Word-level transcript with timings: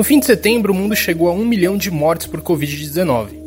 No 0.00 0.04
fim 0.04 0.18
de 0.18 0.24
setembro, 0.24 0.72
o 0.72 0.74
mundo 0.74 0.96
chegou 0.96 1.28
a 1.28 1.32
1 1.34 1.44
milhão 1.44 1.76
de 1.76 1.90
mortes 1.90 2.26
por 2.26 2.40
Covid-19. 2.40 3.38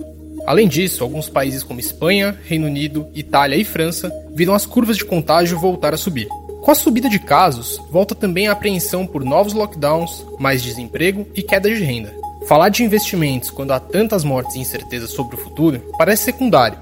Além 0.45 0.67
disso, 0.67 1.03
alguns 1.03 1.27
países 1.27 1.63
como 1.63 1.79
Espanha, 1.79 2.37
Reino 2.45 2.67
Unido, 2.67 3.07
Itália 3.15 3.55
e 3.55 3.63
França 3.63 4.13
viram 4.35 4.53
as 4.53 4.63
curvas 4.63 4.97
de 4.97 5.03
contágio 5.03 5.59
voltar 5.59 5.95
a 5.95 5.97
subir. 5.97 6.27
Com 6.61 6.69
a 6.69 6.75
subida 6.75 7.09
de 7.09 7.17
casos, 7.17 7.81
volta 7.89 8.13
também 8.13 8.47
a 8.47 8.51
apreensão 8.51 9.07
por 9.07 9.25
novos 9.25 9.53
lockdowns, 9.53 10.23
mais 10.37 10.61
desemprego 10.61 11.27
e 11.33 11.41
queda 11.41 11.67
de 11.73 11.83
renda. 11.83 12.13
Falar 12.47 12.69
de 12.69 12.83
investimentos 12.83 13.49
quando 13.49 13.71
há 13.71 13.79
tantas 13.79 14.23
mortes 14.23 14.55
e 14.55 14.59
incertezas 14.59 15.09
sobre 15.09 15.35
o 15.35 15.39
futuro 15.39 15.81
parece 15.97 16.25
secundário, 16.25 16.77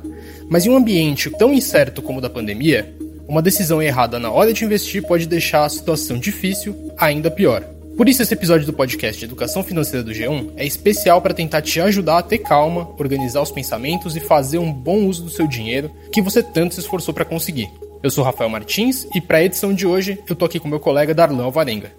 mas 0.49 0.65
em 0.65 0.69
um 0.69 0.75
ambiente 0.75 1.29
tão 1.29 1.53
incerto 1.53 2.01
como 2.01 2.19
o 2.19 2.21
da 2.21 2.29
pandemia, 2.29 2.93
uma 3.25 3.41
decisão 3.41 3.81
errada 3.81 4.19
na 4.19 4.31
hora 4.31 4.51
de 4.51 4.65
investir 4.65 5.01
pode 5.07 5.25
deixar 5.27 5.63
a 5.63 5.69
situação 5.69 6.19
difícil 6.19 6.75
ainda 6.97 7.31
pior. 7.31 7.63
Por 7.97 8.07
isso, 8.07 8.21
esse 8.23 8.33
episódio 8.33 8.65
do 8.65 8.73
podcast 8.73 9.19
de 9.19 9.25
Educação 9.25 9.63
Financeira 9.63 10.03
do 10.03 10.11
G1 10.11 10.53
é 10.55 10.65
especial 10.65 11.21
para 11.21 11.33
tentar 11.33 11.61
te 11.61 11.79
ajudar 11.81 12.19
a 12.19 12.23
ter 12.23 12.39
calma, 12.39 12.89
organizar 12.97 13.41
os 13.41 13.51
pensamentos 13.51 14.15
e 14.15 14.19
fazer 14.19 14.57
um 14.57 14.71
bom 14.71 15.05
uso 15.05 15.23
do 15.23 15.29
seu 15.29 15.45
dinheiro 15.45 15.91
que 16.11 16.21
você 16.21 16.41
tanto 16.41 16.73
se 16.73 16.79
esforçou 16.79 17.13
para 17.13 17.25
conseguir. 17.25 17.69
Eu 18.01 18.09
sou 18.09 18.23
Rafael 18.23 18.49
Martins 18.49 19.07
e 19.13 19.21
para 19.21 19.37
a 19.37 19.43
edição 19.43 19.73
de 19.73 19.85
hoje 19.85 20.17
eu 20.27 20.35
tô 20.35 20.45
aqui 20.45 20.59
com 20.59 20.67
meu 20.67 20.79
colega 20.79 21.13
Darlan 21.13 21.43
Alvarenga. 21.43 21.91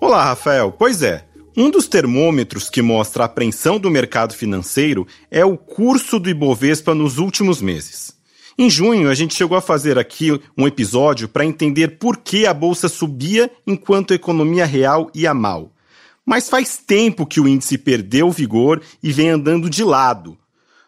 Olá, 0.00 0.24
Rafael. 0.24 0.72
Pois 0.72 1.02
é. 1.02 1.24
Um 1.56 1.68
dos 1.68 1.88
termômetros 1.88 2.70
que 2.70 2.80
mostra 2.80 3.24
a 3.24 3.26
apreensão 3.26 3.78
do 3.78 3.90
mercado 3.90 4.32
financeiro 4.32 5.06
é 5.30 5.44
o 5.44 5.58
curso 5.58 6.18
do 6.18 6.30
Ibovespa 6.30 6.94
nos 6.94 7.18
últimos 7.18 7.60
meses. 7.60 8.19
Em 8.60 8.68
junho, 8.68 9.08
a 9.08 9.14
gente 9.14 9.34
chegou 9.34 9.56
a 9.56 9.62
fazer 9.62 9.98
aqui 9.98 10.38
um 10.54 10.66
episódio 10.66 11.26
para 11.26 11.46
entender 11.46 11.96
por 11.98 12.18
que 12.18 12.44
a 12.44 12.52
bolsa 12.52 12.90
subia 12.90 13.50
enquanto 13.66 14.12
a 14.12 14.16
economia 14.16 14.66
real 14.66 15.10
ia 15.14 15.32
mal. 15.32 15.72
Mas 16.26 16.50
faz 16.50 16.76
tempo 16.76 17.24
que 17.24 17.40
o 17.40 17.48
índice 17.48 17.78
perdeu 17.78 18.30
vigor 18.30 18.82
e 19.02 19.12
vem 19.12 19.30
andando 19.30 19.70
de 19.70 19.82
lado. 19.82 20.36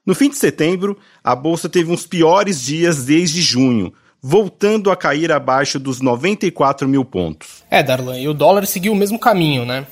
No 0.04 0.14
fim 0.14 0.28
de 0.28 0.36
setembro, 0.36 0.98
a 1.24 1.34
bolsa 1.34 1.66
teve 1.66 1.90
uns 1.90 2.06
piores 2.06 2.60
dias 2.60 3.06
desde 3.06 3.40
junho, 3.40 3.90
voltando 4.20 4.90
a 4.90 4.96
cair 4.96 5.32
abaixo 5.32 5.78
dos 5.78 6.02
94 6.02 6.86
mil 6.86 7.06
pontos. 7.06 7.64
É, 7.70 7.82
Darlan, 7.82 8.18
e 8.18 8.28
o 8.28 8.34
dólar 8.34 8.66
seguiu 8.66 8.92
o 8.92 8.96
mesmo 8.96 9.18
caminho, 9.18 9.64
né? 9.64 9.86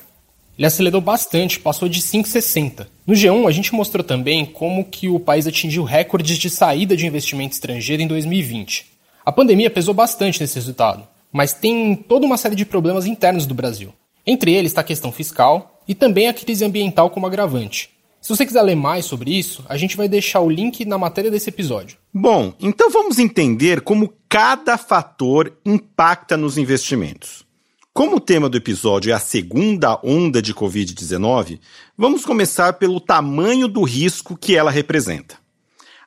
Ele 0.58 0.66
acelerou 0.66 1.00
bastante, 1.00 1.58
passou 1.58 1.88
de 1.88 2.02
5,60. 2.02 2.86
No 3.10 3.16
G1, 3.16 3.48
a 3.48 3.50
gente 3.50 3.74
mostrou 3.74 4.04
também 4.04 4.46
como 4.46 4.84
que 4.84 5.08
o 5.08 5.18
país 5.18 5.44
atingiu 5.44 5.82
recordes 5.82 6.38
de 6.38 6.48
saída 6.48 6.96
de 6.96 7.08
investimento 7.08 7.54
estrangeiro 7.54 8.00
em 8.00 8.06
2020. 8.06 8.86
A 9.26 9.32
pandemia 9.32 9.68
pesou 9.68 9.92
bastante 9.92 10.40
nesse 10.40 10.54
resultado, 10.54 11.02
mas 11.32 11.52
tem 11.52 11.96
toda 11.96 12.24
uma 12.24 12.36
série 12.36 12.54
de 12.54 12.64
problemas 12.64 13.06
internos 13.06 13.46
do 13.46 13.52
Brasil. 13.52 13.92
Entre 14.24 14.54
eles 14.54 14.70
está 14.70 14.82
a 14.82 14.84
questão 14.84 15.10
fiscal 15.10 15.82
e 15.88 15.92
também 15.92 16.28
a 16.28 16.32
crise 16.32 16.64
ambiental 16.64 17.10
como 17.10 17.26
agravante. 17.26 17.90
Se 18.20 18.28
você 18.28 18.46
quiser 18.46 18.62
ler 18.62 18.76
mais 18.76 19.06
sobre 19.06 19.36
isso, 19.36 19.64
a 19.68 19.76
gente 19.76 19.96
vai 19.96 20.08
deixar 20.08 20.38
o 20.38 20.48
link 20.48 20.84
na 20.84 20.96
matéria 20.96 21.32
desse 21.32 21.48
episódio. 21.48 21.98
Bom, 22.14 22.54
então 22.60 22.92
vamos 22.92 23.18
entender 23.18 23.80
como 23.80 24.14
cada 24.28 24.78
fator 24.78 25.58
impacta 25.66 26.36
nos 26.36 26.56
investimentos. 26.56 27.44
Como 27.92 28.16
o 28.16 28.20
tema 28.20 28.48
do 28.48 28.56
episódio 28.56 29.10
é 29.10 29.14
a 29.14 29.18
segunda 29.18 29.98
onda 30.04 30.40
de 30.40 30.54
Covid-19, 30.54 31.58
vamos 31.98 32.24
começar 32.24 32.74
pelo 32.74 33.00
tamanho 33.00 33.66
do 33.66 33.82
risco 33.82 34.36
que 34.36 34.56
ela 34.56 34.70
representa. 34.70 35.36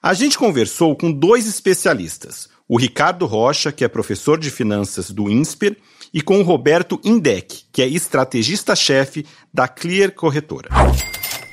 A 0.02 0.14
gente 0.14 0.38
conversou 0.38 0.95
com 0.95 1.12
dois 1.12 1.45
especialistas, 1.45 2.48
o 2.70 2.78
Ricardo 2.78 3.25
Rocha, 3.25 3.70
que 3.70 3.84
é 3.84 3.90
professor 3.90 4.40
de 4.40 4.50
finanças 4.50 5.12
do 5.12 5.30
INSPER, 5.30 5.75
e 6.14 6.22
com 6.22 6.40
o 6.40 6.44
Roberto 6.44 7.02
Indec, 7.03 7.66
que 7.70 7.81
é 7.81 7.88
estrategista-chefe 7.88 9.25
da 9.53 9.68
Clear 9.68 10.14
Corretora. 10.14 10.70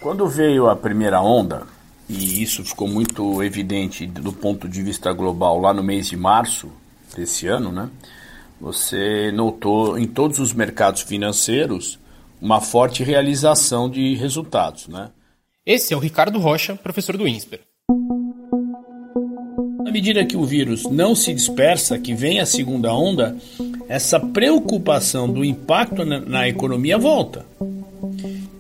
Quando 0.01 0.29
veio 0.29 0.69
a 0.69 0.77
primeira 0.77 1.21
onda, 1.21 1.67
e 2.09 2.41
isso 2.41 2.65
ficou 2.65 2.87
muito 2.87 3.43
evidente 3.43 4.07
do 4.07 4.33
ponto 4.33 4.69
de 4.69 4.81
vista 4.81 5.13
global 5.13 5.59
lá 5.59 5.75
no 5.75 5.83
mês 5.83 6.07
de 6.07 6.17
março 6.17 6.71
desse 7.17 7.49
ano, 7.49 7.73
né? 7.73 7.91
Você 8.61 9.33
notou 9.33 9.99
em 9.99 10.07
todos 10.07 10.39
os 10.39 10.53
mercados 10.53 11.03
financeiros 11.03 11.99
uma 12.41 12.61
forte 12.61 13.03
realização 13.03 13.89
de 13.89 14.15
resultados. 14.15 14.87
Né? 14.87 15.09
Esse 15.65 15.95
é 15.95 15.97
o 15.97 16.01
Ricardo 16.01 16.39
Rocha, 16.39 16.77
professor 16.77 17.17
do 17.17 17.27
INSPER. 17.27 17.61
À 19.87 19.91
medida 19.91 20.25
que 20.25 20.37
o 20.37 20.45
vírus 20.45 20.85
não 20.85 21.15
se 21.15 21.35
dispersa, 21.35 21.99
que 21.99 22.15
vem 22.15 22.39
a 22.39 22.47
segunda 22.47 22.93
onda, 22.95 23.37
essa 23.89 24.21
preocupação 24.21 25.29
do 25.29 25.45
impacto 25.45 26.05
na, 26.05 26.21
na 26.21 26.49
economia 26.49 26.97
volta. 26.97 27.45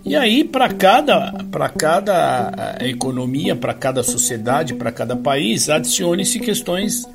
E 0.04 0.16
aí, 0.16 0.42
para 0.42 0.68
cada, 0.70 1.32
cada 1.78 2.76
eh, 2.80 2.88
economia, 2.88 3.54
para 3.54 3.72
cada 3.72 4.02
sociedade, 4.02 4.74
para 4.74 4.90
cada 4.90 5.14
país, 5.14 5.68
adicione-se 5.68 6.40
questões 6.40 7.06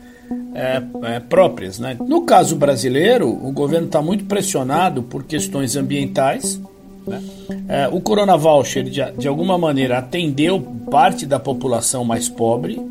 é, 0.55 0.81
é, 1.03 1.19
próprias. 1.19 1.77
Né? 1.77 1.97
No 2.07 2.21
caso 2.21 2.55
brasileiro, 2.55 3.29
o 3.29 3.51
governo 3.51 3.87
está 3.87 4.01
muito 4.01 4.23
pressionado 4.25 5.03
por 5.03 5.23
questões 5.23 5.75
ambientais. 5.75 6.59
Né? 7.05 7.21
É, 7.67 7.87
o 7.89 7.99
Corona 7.99 8.37
Voucher, 8.37 8.85
de, 8.85 9.01
de 9.17 9.27
alguma 9.27 9.57
maneira, 9.57 9.97
atendeu 9.97 10.61
parte 10.89 11.25
da 11.25 11.37
população 11.37 12.05
mais 12.05 12.29
pobre, 12.29 12.81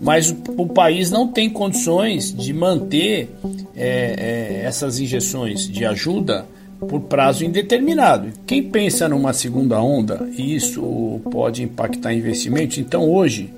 mas 0.00 0.30
o, 0.30 0.36
o 0.62 0.68
país 0.68 1.10
não 1.10 1.26
tem 1.26 1.50
condições 1.50 2.32
de 2.32 2.52
manter 2.52 3.28
é, 3.76 4.60
é, 4.60 4.62
essas 4.64 5.00
injeções 5.00 5.68
de 5.68 5.84
ajuda 5.84 6.46
por 6.78 7.00
prazo 7.00 7.44
indeterminado. 7.44 8.28
Quem 8.46 8.62
pensa 8.62 9.08
numa 9.08 9.32
segunda 9.32 9.82
onda, 9.82 10.28
e 10.36 10.54
isso 10.54 11.20
pode 11.30 11.64
impactar 11.64 12.14
investimentos, 12.14 12.78
então 12.78 13.10
hoje 13.10 13.50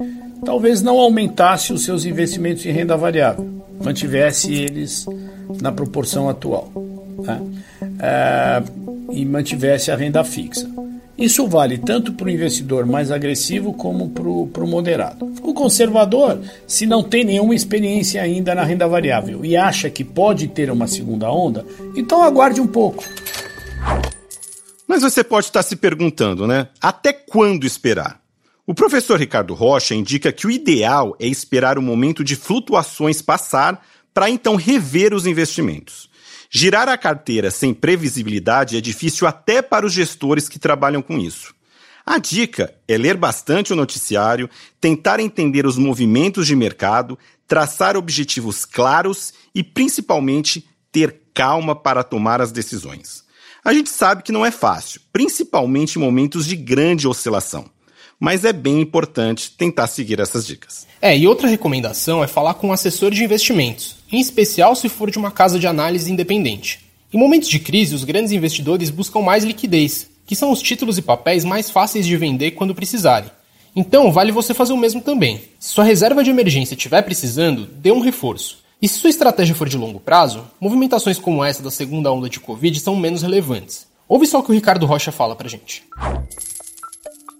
talvez 0.44 0.82
não 0.82 0.98
aumentasse 0.98 1.72
os 1.72 1.84
seus 1.84 2.04
investimentos 2.04 2.64
em 2.66 2.70
renda 2.70 2.96
variável, 2.96 3.62
mantivesse 3.82 4.52
eles 4.52 5.06
na 5.60 5.72
proporção 5.72 6.28
atual 6.28 6.70
né? 7.18 7.40
é, 8.00 8.62
e 9.12 9.24
mantivesse 9.24 9.90
a 9.90 9.96
renda 9.96 10.22
fixa. 10.24 10.68
Isso 11.20 11.46
vale 11.46 11.76
tanto 11.76 12.14
para 12.14 12.26
o 12.26 12.30
investidor 12.30 12.86
mais 12.86 13.10
agressivo 13.10 13.74
como 13.74 14.08
para 14.08 14.64
o 14.64 14.66
moderado. 14.66 15.30
O 15.42 15.52
conservador, 15.52 16.40
se 16.66 16.86
não 16.86 17.02
tem 17.02 17.24
nenhuma 17.24 17.54
experiência 17.54 18.22
ainda 18.22 18.54
na 18.54 18.64
renda 18.64 18.88
variável 18.88 19.44
e 19.44 19.54
acha 19.54 19.90
que 19.90 20.02
pode 20.02 20.48
ter 20.48 20.70
uma 20.70 20.86
segunda 20.86 21.30
onda, 21.30 21.66
então 21.94 22.22
aguarde 22.22 22.58
um 22.58 22.66
pouco. 22.66 23.04
Mas 24.88 25.02
você 25.02 25.22
pode 25.22 25.46
estar 25.46 25.62
se 25.62 25.76
perguntando, 25.76 26.46
né? 26.46 26.68
Até 26.80 27.12
quando 27.12 27.66
esperar? 27.66 28.19
O 28.70 28.74
professor 28.80 29.18
Ricardo 29.18 29.52
Rocha 29.52 29.96
indica 29.96 30.30
que 30.30 30.46
o 30.46 30.50
ideal 30.50 31.16
é 31.18 31.26
esperar 31.26 31.76
o 31.76 31.82
momento 31.82 32.22
de 32.22 32.36
flutuações 32.36 33.20
passar 33.20 33.84
para 34.14 34.30
então 34.30 34.54
rever 34.54 35.12
os 35.12 35.26
investimentos. 35.26 36.08
Girar 36.48 36.88
a 36.88 36.96
carteira 36.96 37.50
sem 37.50 37.74
previsibilidade 37.74 38.76
é 38.76 38.80
difícil 38.80 39.26
até 39.26 39.60
para 39.60 39.84
os 39.84 39.92
gestores 39.92 40.48
que 40.48 40.56
trabalham 40.56 41.02
com 41.02 41.18
isso. 41.18 41.52
A 42.06 42.16
dica 42.18 42.72
é 42.86 42.96
ler 42.96 43.16
bastante 43.16 43.72
o 43.72 43.76
noticiário, 43.76 44.48
tentar 44.80 45.18
entender 45.18 45.66
os 45.66 45.76
movimentos 45.76 46.46
de 46.46 46.54
mercado, 46.54 47.18
traçar 47.48 47.96
objetivos 47.96 48.64
claros 48.64 49.34
e, 49.52 49.64
principalmente, 49.64 50.64
ter 50.92 51.22
calma 51.34 51.74
para 51.74 52.04
tomar 52.04 52.40
as 52.40 52.52
decisões. 52.52 53.24
A 53.64 53.74
gente 53.74 53.90
sabe 53.90 54.22
que 54.22 54.30
não 54.30 54.46
é 54.46 54.52
fácil, 54.52 55.00
principalmente 55.12 55.96
em 55.96 56.00
momentos 56.00 56.46
de 56.46 56.54
grande 56.54 57.08
oscilação 57.08 57.68
mas 58.20 58.44
é 58.44 58.52
bem 58.52 58.82
importante 58.82 59.50
tentar 59.50 59.86
seguir 59.86 60.20
essas 60.20 60.46
dicas. 60.46 60.86
É, 61.00 61.16
e 61.16 61.26
outra 61.26 61.48
recomendação 61.48 62.22
é 62.22 62.26
falar 62.26 62.54
com 62.54 62.68
um 62.68 62.72
assessor 62.72 63.10
de 63.10 63.24
investimentos, 63.24 63.96
em 64.12 64.20
especial 64.20 64.76
se 64.76 64.90
for 64.90 65.10
de 65.10 65.16
uma 65.16 65.30
casa 65.30 65.58
de 65.58 65.66
análise 65.66 66.12
independente. 66.12 66.80
Em 67.12 67.18
momentos 67.18 67.48
de 67.48 67.58
crise, 67.58 67.94
os 67.94 68.04
grandes 68.04 68.30
investidores 68.30 68.90
buscam 68.90 69.22
mais 69.22 69.42
liquidez, 69.42 70.08
que 70.26 70.36
são 70.36 70.52
os 70.52 70.60
títulos 70.60 70.98
e 70.98 71.02
papéis 71.02 71.44
mais 71.44 71.70
fáceis 71.70 72.06
de 72.06 72.16
vender 72.16 72.50
quando 72.52 72.74
precisarem. 72.74 73.30
Então, 73.74 74.12
vale 74.12 74.30
você 74.30 74.52
fazer 74.52 74.72
o 74.72 74.76
mesmo 74.76 75.00
também. 75.00 75.40
Se 75.58 75.72
sua 75.72 75.84
reserva 75.84 76.22
de 76.22 76.30
emergência 76.30 76.74
estiver 76.74 77.02
precisando, 77.02 77.66
dê 77.66 77.90
um 77.90 78.00
reforço. 78.00 78.58
E 78.82 78.88
se 78.88 78.98
sua 78.98 79.10
estratégia 79.10 79.54
for 79.54 79.68
de 79.68 79.76
longo 79.76 79.98
prazo, 80.00 80.44
movimentações 80.60 81.18
como 81.18 81.44
essa 81.44 81.62
da 81.62 81.70
segunda 81.70 82.12
onda 82.12 82.28
de 82.28 82.40
Covid 82.40 82.78
são 82.78 82.96
menos 82.96 83.22
relevantes. 83.22 83.86
Ouve 84.08 84.26
só 84.26 84.40
o 84.40 84.42
que 84.42 84.50
o 84.50 84.54
Ricardo 84.54 84.86
Rocha 84.86 85.12
fala 85.12 85.36
pra 85.36 85.48
gente. 85.48 85.84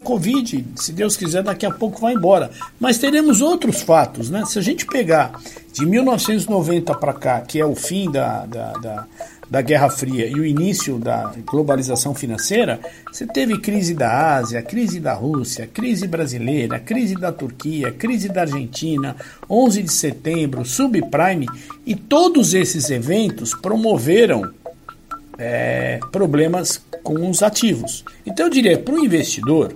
Covid, 0.03 0.65
se 0.77 0.93
Deus 0.93 1.15
quiser, 1.15 1.43
daqui 1.43 1.67
a 1.67 1.71
pouco 1.71 2.01
vai 2.01 2.15
embora. 2.15 2.51
Mas 2.81 2.97
teremos 2.97 3.43
outros 3.43 3.83
fatos, 3.83 4.31
né? 4.31 4.47
Se 4.47 4.59
a 4.59 4.63
gente 4.63 4.87
pegar 4.87 5.39
de 5.75 5.85
1990 5.85 6.95
para 6.95 7.13
cá, 7.13 7.41
que 7.43 7.61
é 7.61 7.67
o 7.67 7.75
fim 7.75 8.11
da, 8.11 8.47
da, 8.47 8.73
da, 8.73 9.07
da, 9.51 9.61
Guerra 9.61 9.91
Fria 9.91 10.27
e 10.27 10.35
o 10.41 10.45
início 10.45 10.99
da 10.99 11.31
globalização 11.47 12.15
financeira, 12.15 12.81
você 13.13 13.27
teve 13.27 13.61
crise 13.61 13.93
da 13.93 14.37
Ásia, 14.37 14.63
crise 14.63 14.99
da 14.99 15.13
Rússia, 15.13 15.67
crise 15.67 16.09
brasileira, 16.09 16.79
crise 16.79 17.15
da 17.15 17.31
Turquia, 17.31 17.93
crise 17.93 18.31
da 18.31 18.41
Argentina, 18.41 19.15
11 19.51 19.83
de 19.83 19.93
setembro, 19.93 20.65
subprime, 20.65 21.47
e 21.85 21.95
todos 21.95 22.55
esses 22.55 22.89
eventos 22.89 23.55
promoveram 23.55 24.51
é, 25.37 26.01
problemas 26.11 26.83
com 27.03 27.29
os 27.29 27.43
ativos. 27.43 28.03
Então 28.25 28.47
eu 28.47 28.51
diria 28.51 28.79
para 28.79 28.95
o 28.95 29.05
investidor, 29.05 29.75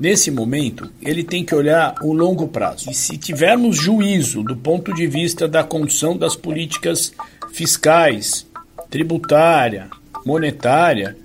nesse 0.00 0.30
momento, 0.30 0.90
ele 1.02 1.22
tem 1.22 1.44
que 1.44 1.54
olhar 1.54 1.94
o 2.02 2.12
longo 2.12 2.48
prazo. 2.48 2.90
E 2.90 2.94
se 2.94 3.16
tivermos 3.16 3.76
juízo 3.76 4.42
do 4.42 4.56
ponto 4.56 4.94
de 4.94 5.06
vista 5.06 5.48
da 5.48 5.64
condução 5.64 6.16
das 6.16 6.36
políticas 6.36 7.12
fiscais, 7.52 8.46
tributária, 8.90 9.88
monetária, 10.24 11.16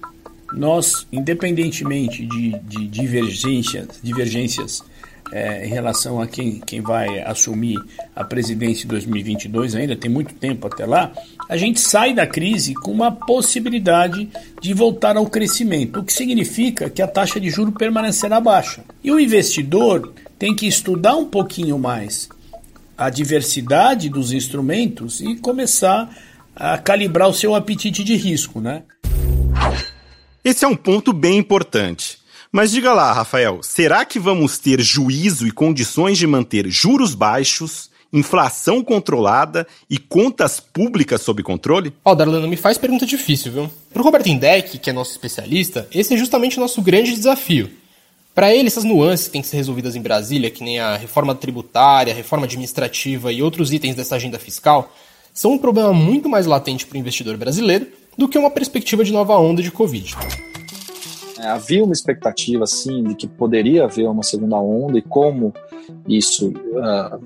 nós, 0.53 1.07
independentemente 1.11 2.25
de, 2.25 2.59
de 2.59 2.87
divergências, 2.87 3.87
divergências 4.03 4.83
é, 5.31 5.65
em 5.65 5.69
relação 5.69 6.21
a 6.21 6.27
quem, 6.27 6.59
quem 6.59 6.81
vai 6.81 7.19
assumir 7.21 7.79
a 8.15 8.23
presidência 8.23 8.85
em 8.85 8.89
2022, 8.89 9.75
ainda 9.75 9.95
tem 9.95 10.09
muito 10.09 10.33
tempo 10.35 10.67
até 10.67 10.85
lá, 10.85 11.11
a 11.49 11.57
gente 11.57 11.79
sai 11.79 12.13
da 12.13 12.27
crise 12.27 12.73
com 12.73 12.91
uma 12.91 13.11
possibilidade 13.11 14.29
de 14.61 14.73
voltar 14.73 15.17
ao 15.17 15.27
crescimento, 15.27 15.99
o 15.99 16.03
que 16.03 16.13
significa 16.13 16.89
que 16.89 17.01
a 17.01 17.07
taxa 17.07 17.39
de 17.39 17.49
juro 17.49 17.71
permanecerá 17.71 18.39
baixa. 18.39 18.83
E 19.03 19.11
o 19.11 19.19
investidor 19.19 20.13
tem 20.37 20.55
que 20.55 20.67
estudar 20.67 21.15
um 21.15 21.25
pouquinho 21.25 21.79
mais 21.79 22.29
a 22.97 23.09
diversidade 23.09 24.09
dos 24.09 24.31
instrumentos 24.31 25.19
e 25.21 25.35
começar 25.35 26.09
a 26.55 26.77
calibrar 26.77 27.27
o 27.27 27.33
seu 27.33 27.55
apetite 27.55 28.03
de 28.03 28.15
risco, 28.15 28.61
né? 28.61 28.83
Esse 30.43 30.65
é 30.65 30.67
um 30.67 30.75
ponto 30.75 31.11
bem 31.13 31.37
importante. 31.37 32.22
Mas 32.55 32.69
diga 32.69 32.93
lá, 32.93 33.11
Rafael, 33.11 33.63
será 33.63 34.05
que 34.05 34.19
vamos 34.19 34.59
ter 34.59 34.79
juízo 34.79 35.47
e 35.47 35.51
condições 35.51 36.19
de 36.19 36.27
manter 36.27 36.69
juros 36.69 37.15
baixos, 37.15 37.89
inflação 38.13 38.83
controlada 38.83 39.65
e 39.89 39.97
contas 39.97 40.59
públicas 40.59 41.19
sob 41.23 41.41
controle? 41.41 41.91
Ó, 42.05 42.11
oh, 42.11 42.15
Darlan, 42.15 42.45
me 42.45 42.55
faz 42.55 42.77
pergunta 42.77 43.07
difícil, 43.07 43.51
viu? 43.51 43.71
Pro 43.91 44.03
Roberto 44.03 44.27
Indec, 44.27 44.77
que 44.77 44.91
é 44.91 44.93
nosso 44.93 45.09
especialista, 45.09 45.87
esse 45.91 46.13
é 46.13 46.17
justamente 46.17 46.59
o 46.59 46.61
nosso 46.61 46.79
grande 46.79 47.15
desafio. 47.15 47.71
Para 48.35 48.53
ele, 48.53 48.67
essas 48.67 48.83
nuances 48.83 49.29
têm 49.29 49.41
que 49.41 49.47
ser 49.47 49.57
resolvidas 49.57 49.95
em 49.95 50.01
Brasília, 50.01 50.51
que 50.51 50.63
nem 50.63 50.79
a 50.79 50.95
reforma 50.95 51.33
tributária, 51.33 52.13
a 52.13 52.15
reforma 52.15 52.45
administrativa 52.45 53.33
e 53.33 53.41
outros 53.41 53.73
itens 53.73 53.95
dessa 53.95 54.17
agenda 54.17 54.37
fiscal, 54.37 54.95
são 55.33 55.53
um 55.53 55.57
problema 55.57 55.91
muito 55.91 56.29
mais 56.29 56.45
latente 56.45 56.85
para 56.85 56.97
o 56.97 56.99
investidor 56.99 57.35
brasileiro 57.35 57.87
do 58.15 58.29
que 58.29 58.37
uma 58.37 58.51
perspectiva 58.51 59.03
de 59.03 59.11
nova 59.11 59.35
onda 59.39 59.63
de 59.63 59.71
Covid. 59.71 60.15
É, 61.43 61.47
havia 61.47 61.83
uma 61.83 61.93
expectativa, 61.93 62.65
sim, 62.65 63.03
de 63.03 63.15
que 63.15 63.27
poderia 63.27 63.83
haver 63.83 64.07
uma 64.07 64.23
segunda 64.23 64.57
onda 64.57 64.97
e 64.97 65.01
como 65.01 65.53
isso 66.07 66.49
uh, 66.49 67.21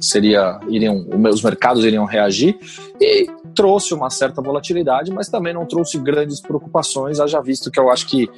seria, 0.00 0.60
iriam, 0.68 1.04
os 1.32 1.42
mercados 1.42 1.84
iriam 1.84 2.04
reagir. 2.04 2.56
E 3.00 3.28
trouxe 3.54 3.92
uma 3.92 4.08
certa 4.08 4.40
volatilidade, 4.40 5.10
mas 5.10 5.28
também 5.28 5.52
não 5.52 5.66
trouxe 5.66 5.98
grandes 5.98 6.40
preocupações, 6.40 7.18
haja 7.18 7.40
visto 7.40 7.70
que 7.70 7.80
eu 7.80 7.90
acho 7.90 8.06
que 8.06 8.28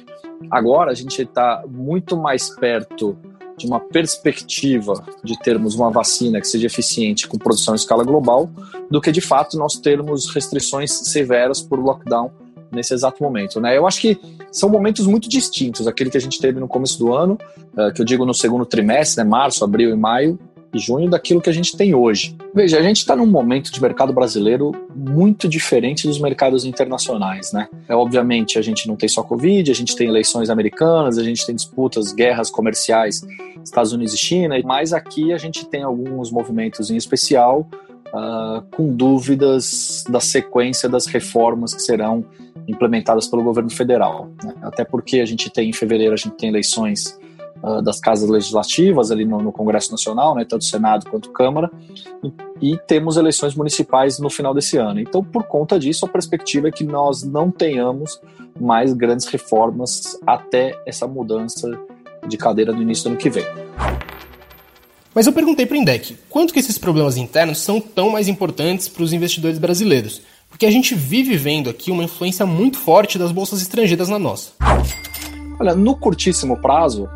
agora 0.49 0.91
a 0.91 0.95
gente 0.95 1.21
está 1.21 1.63
muito 1.67 2.17
mais 2.17 2.49
perto 2.49 3.15
de 3.57 3.67
uma 3.67 3.81
perspectiva 3.81 4.93
de 5.21 5.37
termos 5.37 5.75
uma 5.75 5.91
vacina 5.91 6.39
que 6.39 6.47
seja 6.47 6.65
eficiente 6.65 7.27
com 7.27 7.37
produção 7.37 7.73
em 7.73 7.75
escala 7.75 8.05
global, 8.05 8.49
do 8.89 9.01
que 9.01 9.11
de 9.11 9.19
fato 9.19 9.57
nós 9.57 9.75
termos 9.75 10.33
restrições 10.33 10.91
severas 10.91 11.61
por 11.61 11.77
lockdown 11.77 12.31
nesse 12.71 12.93
exato 12.93 13.21
momento. 13.23 13.59
Né? 13.59 13.77
Eu 13.77 13.87
acho 13.87 14.01
que 14.01 14.19
são 14.51 14.69
momentos 14.69 15.05
muito 15.07 15.29
distintos, 15.29 15.87
aquele 15.87 16.09
que 16.09 16.17
a 16.17 16.21
gente 16.21 16.39
teve 16.39 16.59
no 16.59 16.67
começo 16.67 16.97
do 16.99 17.13
ano, 17.13 17.37
uh, 17.73 17.93
que 17.93 18.01
eu 18.01 18.05
digo 18.05 18.25
no 18.25 18.33
segundo 18.33 18.65
trimestre, 18.65 19.23
né, 19.23 19.29
março, 19.29 19.63
abril 19.63 19.89
e 19.89 19.95
maio, 19.95 20.39
e 20.73 20.79
junho 20.79 21.09
daquilo 21.09 21.41
que 21.41 21.49
a 21.49 21.53
gente 21.53 21.75
tem 21.75 21.95
hoje. 21.95 22.35
Veja, 22.53 22.77
a 22.77 22.81
gente 22.81 22.97
está 22.97 23.15
num 23.15 23.25
momento 23.25 23.71
de 23.71 23.81
mercado 23.81 24.13
brasileiro 24.13 24.71
muito 24.95 25.47
diferente 25.47 26.07
dos 26.07 26.19
mercados 26.19 26.63
internacionais, 26.65 27.51
né? 27.51 27.67
É, 27.87 27.95
obviamente, 27.95 28.57
a 28.59 28.61
gente 28.61 28.87
não 28.87 28.95
tem 28.95 29.09
só 29.09 29.23
Covid, 29.23 29.71
a 29.71 29.73
gente 29.73 29.95
tem 29.95 30.07
eleições 30.07 30.49
americanas, 30.49 31.17
a 31.17 31.23
gente 31.23 31.45
tem 31.45 31.55
disputas, 31.55 32.11
guerras 32.13 32.49
comerciais 32.49 33.25
Estados 33.63 33.91
Unidos 33.91 34.13
e 34.13 34.17
China, 34.17 34.55
mas 34.63 34.93
aqui 34.93 35.33
a 35.33 35.37
gente 35.37 35.65
tem 35.65 35.83
alguns 35.83 36.31
movimentos 36.31 36.89
em 36.89 36.95
especial 36.95 37.67
uh, 38.13 38.63
com 38.75 38.93
dúvidas 38.93 40.03
da 40.09 40.19
sequência 40.19 40.87
das 40.87 41.05
reformas 41.07 41.73
que 41.73 41.81
serão 41.81 42.25
implementadas 42.69 43.27
pelo 43.27 43.43
governo 43.43 43.69
federal. 43.69 44.29
Né? 44.43 44.53
Até 44.61 44.83
porque 44.83 45.19
a 45.19 45.25
gente 45.25 45.49
tem 45.49 45.69
em 45.69 45.73
fevereiro 45.73 46.13
a 46.13 46.17
gente 46.17 46.35
tem 46.35 46.49
eleições 46.49 47.19
uh, 47.63 47.81
das 47.81 47.99
casas 47.99 48.29
legislativas 48.29 49.11
ali 49.11 49.25
no, 49.25 49.41
no, 49.41 49.51
Congresso 49.51 49.91
Nacional, 49.91 50.35
né, 50.35 50.45
tanto 50.45 50.63
Senado 50.63 51.09
quanto 51.09 51.31
Câmara, 51.31 51.69
e, 52.61 52.73
e, 52.73 52.77
temos 52.87 53.17
eleições 53.17 53.55
municipais 53.55 54.19
no 54.19 54.29
final 54.29 54.53
desse 54.53 54.77
ano. 54.77 54.99
Então, 54.99 55.23
por 55.23 55.43
conta 55.43 55.79
disso, 55.79 56.05
a 56.05 56.09
perspectiva 56.09 56.67
é 56.67 56.71
que 56.71 56.83
nós 56.83 57.23
não 57.23 57.49
tenhamos 57.49 58.21
mais 58.59 58.93
grandes 58.93 59.25
reformas 59.25 60.19
até 60.25 60.79
essa 60.85 61.07
mudança 61.07 61.69
de 62.27 62.37
cadeira 62.37 62.71
no 62.71 62.81
início 62.81 63.05
do 63.05 63.09
ano 63.09 63.17
que 63.17 63.29
vem. 63.29 63.45
Mas 65.13 65.25
eu 65.25 65.33
perguntei 65.33 65.65
para 65.65 65.75
o 65.75 65.77
Indec 65.77 66.17
quanto 66.29 66.53
que 66.53 66.59
esses 66.59 66.77
problemas 66.77 67.17
internos 67.17 67.57
são 67.57 67.81
tão 67.81 68.11
mais 68.11 68.27
importantes 68.27 68.87
para 68.87 69.03
os 69.03 69.11
investidores 69.11 69.57
brasileiros, 69.57 70.21
porque 70.49 70.65
a 70.65 70.71
gente 70.71 70.95
vive 70.95 71.37
vendo 71.37 71.69
aqui 71.69 71.91
uma 71.91 72.03
influência 72.03 72.45
muito 72.45 72.77
forte 72.77 73.17
das 73.17 73.31
bolsas 73.31 73.61
estrangeiras 73.61 74.09
na 74.09 74.19
nossa. 74.19 74.51
Olha, 75.59 75.75
no 75.75 75.95
curtíssimo 75.95 76.57
prazo, 76.57 77.09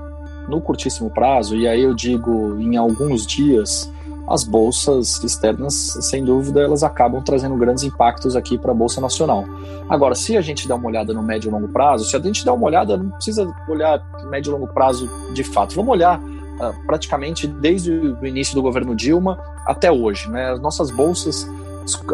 no 0.47 0.61
curtíssimo 0.61 1.09
prazo, 1.09 1.55
e 1.55 1.67
aí 1.67 1.81
eu 1.81 1.93
digo 1.93 2.59
em 2.59 2.77
alguns 2.77 3.25
dias, 3.25 3.91
as 4.27 4.43
bolsas 4.43 5.21
externas, 5.23 5.97
sem 6.01 6.23
dúvida, 6.23 6.61
elas 6.61 6.83
acabam 6.83 7.21
trazendo 7.21 7.55
grandes 7.55 7.83
impactos 7.83 8.35
aqui 8.35 8.57
para 8.57 8.71
a 8.71 8.75
Bolsa 8.75 9.01
Nacional. 9.01 9.45
Agora, 9.89 10.15
se 10.15 10.37
a 10.37 10.41
gente 10.41 10.67
dá 10.67 10.75
uma 10.75 10.87
olhada 10.87 11.13
no 11.13 11.21
médio 11.21 11.49
e 11.49 11.51
longo 11.51 11.67
prazo, 11.67 12.05
se 12.05 12.15
a 12.15 12.19
gente 12.19 12.45
dá 12.45 12.53
uma 12.53 12.65
olhada, 12.65 12.97
não 12.97 13.11
precisa 13.11 13.53
olhar 13.67 14.01
médio 14.29 14.51
e 14.51 14.53
longo 14.53 14.67
prazo 14.67 15.09
de 15.33 15.43
fato, 15.43 15.75
vamos 15.75 15.91
olhar 15.91 16.19
uh, 16.19 16.85
praticamente 16.85 17.47
desde 17.47 17.91
o 17.91 18.25
início 18.25 18.55
do 18.55 18.61
governo 18.61 18.95
Dilma 18.95 19.37
até 19.65 19.91
hoje. 19.91 20.29
Né? 20.29 20.51
As 20.51 20.61
nossas 20.61 20.89
bolsas 20.89 21.47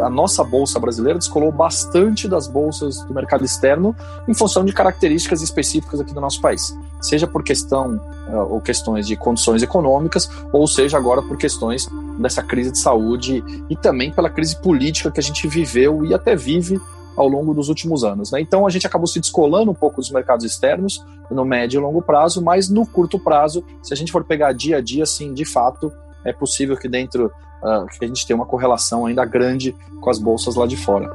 a 0.01 0.09
nossa 0.09 0.43
bolsa 0.43 0.79
brasileira 0.79 1.19
descolou 1.19 1.51
bastante 1.51 2.27
das 2.27 2.47
bolsas 2.47 3.01
do 3.03 3.13
mercado 3.13 3.43
externo 3.43 3.95
em 4.27 4.33
função 4.33 4.65
de 4.65 4.73
características 4.73 5.41
específicas 5.41 5.99
aqui 5.99 6.13
do 6.13 6.21
nosso 6.21 6.41
país, 6.41 6.75
seja 7.01 7.27
por 7.27 7.43
questão 7.43 7.95
uh, 8.27 8.53
ou 8.53 8.61
questões 8.61 9.07
de 9.07 9.15
condições 9.15 9.63
econômicas, 9.63 10.29
ou 10.51 10.67
seja 10.67 10.97
agora 10.97 11.21
por 11.21 11.37
questões 11.37 11.87
dessa 12.19 12.43
crise 12.43 12.71
de 12.71 12.79
saúde 12.79 13.43
e 13.69 13.75
também 13.75 14.11
pela 14.11 14.29
crise 14.29 14.55
política 14.61 15.11
que 15.11 15.19
a 15.19 15.23
gente 15.23 15.47
viveu 15.47 16.05
e 16.05 16.13
até 16.13 16.35
vive 16.35 16.79
ao 17.15 17.27
longo 17.27 17.53
dos 17.53 17.67
últimos 17.67 18.03
anos. 18.03 18.31
Né? 18.31 18.39
Então 18.39 18.65
a 18.65 18.69
gente 18.69 18.87
acabou 18.87 19.07
se 19.07 19.19
descolando 19.19 19.71
um 19.71 19.75
pouco 19.75 19.97
dos 19.97 20.09
mercados 20.09 20.45
externos 20.45 21.03
no 21.29 21.43
médio 21.43 21.79
e 21.79 21.81
longo 21.81 22.01
prazo, 22.01 22.41
mas 22.41 22.69
no 22.69 22.85
curto 22.85 23.19
prazo, 23.19 23.63
se 23.83 23.93
a 23.93 23.97
gente 23.97 24.11
for 24.11 24.23
pegar 24.23 24.53
dia 24.53 24.77
a 24.77 24.81
dia, 24.81 25.05
sim, 25.05 25.33
de 25.33 25.45
fato, 25.45 25.91
é 26.23 26.33
possível 26.33 26.77
que 26.77 26.87
dentro 26.87 27.27
uh, 27.63 27.85
que 27.97 28.03
a 28.03 28.07
gente 28.07 28.25
tenha 28.25 28.35
uma 28.35 28.45
correlação 28.45 29.05
ainda 29.05 29.23
grande 29.25 29.75
com 30.01 30.09
as 30.09 30.19
bolsas 30.19 30.55
lá 30.55 30.65
de 30.65 30.77
fora. 30.77 31.09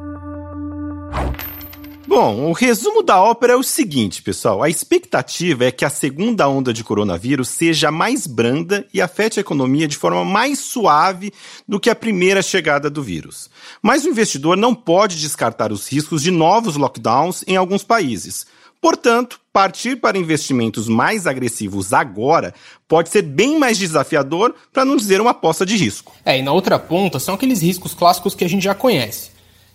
Bom, 2.07 2.51
o 2.51 2.53
resumo 2.53 3.03
da 3.03 3.21
ópera 3.23 3.55
é 3.55 3.57
o 3.57 3.63
seguinte, 3.63 4.23
pessoal. 4.23 4.63
A 4.63 4.69
expectativa 4.69 5.65
é 5.65 5.73
que 5.73 5.85
a 5.85 5.91
segunda 5.91 6.47
onda 6.47 6.73
de 6.73 6.85
coronavírus 6.85 7.49
seja 7.49 7.91
mais 7.91 8.27
branda 8.27 8.87
e 8.93 9.01
afete 9.01 9.39
a 9.39 9.43
economia 9.43 9.89
de 9.89 9.97
forma 9.97 10.25
mais 10.25 10.59
suave 10.59 11.33
do 11.67 11.81
que 11.81 11.89
a 11.89 11.95
primeira 11.95 12.43
chegada 12.43 12.91
do 12.91 13.03
vírus. 13.03 13.49
Mas 13.83 14.05
o 14.05 14.09
investidor 14.09 14.57
não 14.57 14.75
pode 14.75 15.19
descartar 15.19 15.73
os 15.73 15.91
riscos 15.91 16.23
de 16.23 16.31
novos 16.31 16.77
lockdowns 16.77 17.43
em 17.47 17.57
alguns 17.57 17.83
países. 17.83 18.47
Portanto, 18.83 19.41
partir 19.51 19.97
para 19.97 20.19
investimentos 20.19 20.89
mais 20.89 21.27
agressivos 21.27 21.95
agora 21.95 22.53
pode 22.87 23.09
ser 23.09 23.23
bem 23.23 23.59
mais 23.59 23.79
desafiador, 23.79 24.55
para 24.73 24.85
não 24.85 24.97
dizer 24.97 25.23
uma 25.23 25.31
aposta 25.31 25.65
de 25.65 25.75
risco. 25.75 26.13
É, 26.23 26.39
e 26.39 26.43
na 26.43 26.53
outra 26.53 26.79
ponta 26.79 27.19
são 27.19 27.35
aqueles 27.35 27.63
riscos 27.63 27.95
clássicos 27.95 28.35
que 28.35 28.45
a 28.45 28.49
gente 28.49 28.63
já 28.63 28.75
conhece. 28.75 29.34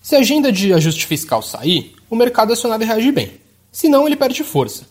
Se 0.10 0.16
a 0.16 0.22
agenda 0.22 0.52
de 0.52 0.74
ajuste 0.74 1.06
fiscal 1.06 1.40
sair, 1.44 1.94
o 2.10 2.16
mercado 2.16 2.52
acionado 2.52 2.84
reage 2.84 3.12
bem. 3.12 3.34
Senão, 3.72 4.08
ele 4.08 4.16
perde 4.16 4.44
força. 4.44 4.88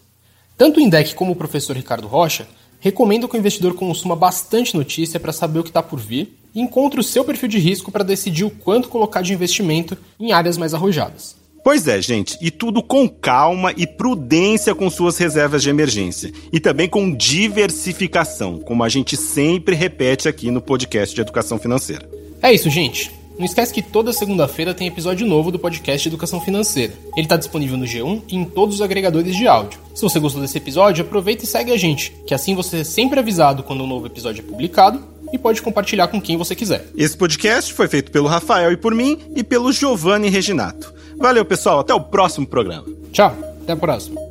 Tanto 0.56 0.78
o 0.78 0.80
INDEC 0.80 1.12
como 1.16 1.32
o 1.32 1.34
professor 1.34 1.74
Ricardo 1.74 2.06
Rocha 2.06 2.46
recomendam 2.78 3.28
que 3.28 3.36
o 3.36 3.38
investidor 3.40 3.74
consuma 3.74 4.14
bastante 4.14 4.76
notícia 4.76 5.18
para 5.18 5.32
saber 5.32 5.58
o 5.58 5.64
que 5.64 5.70
está 5.70 5.82
por 5.82 5.98
vir 5.98 6.38
e 6.54 6.60
encontre 6.60 7.00
o 7.00 7.02
seu 7.02 7.24
perfil 7.24 7.48
de 7.48 7.58
risco 7.58 7.90
para 7.90 8.04
decidir 8.04 8.44
o 8.44 8.50
quanto 8.50 8.88
colocar 8.88 9.20
de 9.20 9.32
investimento 9.32 9.98
em 10.20 10.30
áreas 10.30 10.56
mais 10.56 10.72
arrojadas. 10.72 11.34
Pois 11.64 11.88
é, 11.88 12.00
gente, 12.00 12.38
e 12.40 12.48
tudo 12.48 12.80
com 12.80 13.08
calma 13.08 13.74
e 13.76 13.88
prudência 13.88 14.72
com 14.72 14.88
suas 14.88 15.18
reservas 15.18 15.64
de 15.64 15.68
emergência. 15.68 16.32
E 16.52 16.60
também 16.60 16.88
com 16.88 17.12
diversificação, 17.12 18.60
como 18.60 18.84
a 18.84 18.88
gente 18.88 19.16
sempre 19.16 19.74
repete 19.74 20.28
aqui 20.28 20.48
no 20.52 20.60
podcast 20.60 21.12
de 21.12 21.20
Educação 21.22 21.58
Financeira. 21.58 22.08
É 22.40 22.54
isso, 22.54 22.70
gente. 22.70 23.17
Não 23.38 23.44
esquece 23.44 23.72
que 23.72 23.80
toda 23.80 24.12
segunda-feira 24.12 24.74
tem 24.74 24.88
episódio 24.88 25.24
novo 25.24 25.52
do 25.52 25.60
podcast 25.60 26.08
Educação 26.08 26.40
Financeira. 26.40 26.92
Ele 27.16 27.24
está 27.24 27.36
disponível 27.36 27.76
no 27.76 27.84
G1 27.84 28.22
e 28.28 28.34
em 28.34 28.44
todos 28.44 28.74
os 28.74 28.82
agregadores 28.82 29.36
de 29.36 29.46
áudio. 29.46 29.78
Se 29.94 30.02
você 30.02 30.18
gostou 30.18 30.42
desse 30.42 30.58
episódio, 30.58 31.04
aproveita 31.04 31.44
e 31.44 31.46
segue 31.46 31.70
a 31.70 31.76
gente, 31.76 32.12
que 32.26 32.34
assim 32.34 32.56
você 32.56 32.78
é 32.78 32.84
sempre 32.84 33.20
avisado 33.20 33.62
quando 33.62 33.84
um 33.84 33.86
novo 33.86 34.06
episódio 34.06 34.42
é 34.44 34.50
publicado 34.50 35.00
e 35.32 35.38
pode 35.38 35.62
compartilhar 35.62 36.08
com 36.08 36.20
quem 36.20 36.36
você 36.36 36.56
quiser. 36.56 36.88
Esse 36.96 37.16
podcast 37.16 37.72
foi 37.72 37.86
feito 37.86 38.10
pelo 38.10 38.26
Rafael 38.26 38.72
e 38.72 38.76
por 38.76 38.92
mim 38.92 39.20
e 39.36 39.44
pelo 39.44 39.72
Giovanni 39.72 40.28
Reginato. 40.28 40.92
Valeu, 41.16 41.44
pessoal. 41.44 41.78
Até 41.78 41.94
o 41.94 42.00
próximo 42.00 42.46
programa. 42.46 42.86
Tchau. 43.12 43.36
Até 43.62 43.72
a 43.72 43.76
próxima. 43.76 44.27